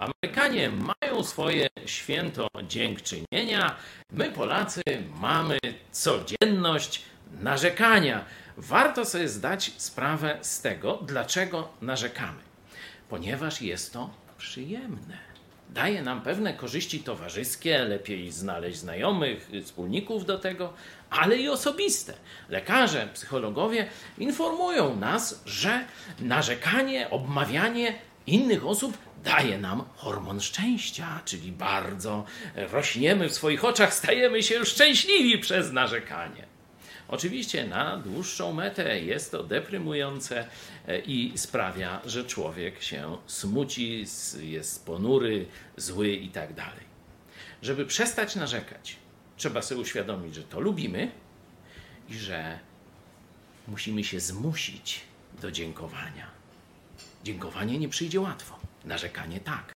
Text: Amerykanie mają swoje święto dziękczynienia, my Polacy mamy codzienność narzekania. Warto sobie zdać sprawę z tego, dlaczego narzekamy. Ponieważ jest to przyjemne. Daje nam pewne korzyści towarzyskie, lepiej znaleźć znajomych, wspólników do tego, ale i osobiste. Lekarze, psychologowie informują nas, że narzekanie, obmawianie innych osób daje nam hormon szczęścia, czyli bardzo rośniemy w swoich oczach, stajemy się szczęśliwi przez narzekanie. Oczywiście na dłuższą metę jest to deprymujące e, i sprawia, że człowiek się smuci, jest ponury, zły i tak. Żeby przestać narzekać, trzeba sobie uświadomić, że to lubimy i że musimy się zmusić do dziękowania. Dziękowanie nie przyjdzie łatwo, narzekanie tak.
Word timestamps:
Amerykanie 0.00 0.70
mają 0.70 1.24
swoje 1.24 1.68
święto 1.86 2.48
dziękczynienia, 2.68 3.76
my 4.12 4.32
Polacy 4.32 4.82
mamy 5.20 5.58
codzienność 5.92 7.02
narzekania. 7.40 8.24
Warto 8.56 9.04
sobie 9.04 9.28
zdać 9.28 9.72
sprawę 9.76 10.38
z 10.42 10.60
tego, 10.60 10.98
dlaczego 11.06 11.68
narzekamy. 11.82 12.38
Ponieważ 13.08 13.62
jest 13.62 13.92
to 13.92 14.10
przyjemne. 14.38 15.18
Daje 15.70 16.02
nam 16.02 16.22
pewne 16.22 16.54
korzyści 16.54 17.00
towarzyskie, 17.00 17.78
lepiej 17.78 18.32
znaleźć 18.32 18.78
znajomych, 18.78 19.50
wspólników 19.64 20.26
do 20.26 20.38
tego, 20.38 20.72
ale 21.10 21.36
i 21.36 21.48
osobiste. 21.48 22.14
Lekarze, 22.48 23.08
psychologowie 23.14 23.86
informują 24.18 24.96
nas, 24.96 25.42
że 25.46 25.84
narzekanie, 26.20 27.10
obmawianie 27.10 27.94
innych 28.26 28.66
osób 28.66 28.98
daje 29.24 29.58
nam 29.58 29.84
hormon 29.96 30.40
szczęścia, 30.40 31.20
czyli 31.24 31.52
bardzo 31.52 32.24
rośniemy 32.56 33.28
w 33.28 33.34
swoich 33.34 33.64
oczach, 33.64 33.94
stajemy 33.94 34.42
się 34.42 34.64
szczęśliwi 34.64 35.38
przez 35.38 35.72
narzekanie. 35.72 36.50
Oczywiście 37.10 37.66
na 37.66 37.96
dłuższą 37.96 38.52
metę 38.52 39.00
jest 39.00 39.30
to 39.30 39.42
deprymujące 39.42 40.46
e, 40.88 40.98
i 40.98 41.38
sprawia, 41.38 42.00
że 42.04 42.24
człowiek 42.24 42.82
się 42.82 43.16
smuci, 43.26 44.04
jest 44.40 44.86
ponury, 44.86 45.46
zły 45.76 46.08
i 46.08 46.28
tak. 46.28 46.50
Żeby 47.62 47.86
przestać 47.86 48.36
narzekać, 48.36 48.96
trzeba 49.36 49.62
sobie 49.62 49.80
uświadomić, 49.80 50.34
że 50.34 50.42
to 50.42 50.60
lubimy 50.60 51.10
i 52.08 52.14
że 52.14 52.58
musimy 53.68 54.04
się 54.04 54.20
zmusić 54.20 55.00
do 55.42 55.50
dziękowania. 55.50 56.26
Dziękowanie 57.24 57.78
nie 57.78 57.88
przyjdzie 57.88 58.20
łatwo, 58.20 58.59
narzekanie 58.84 59.40
tak. 59.40 59.72